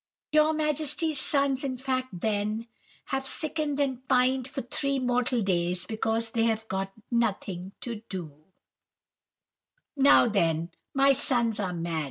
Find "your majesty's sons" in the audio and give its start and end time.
0.31-1.63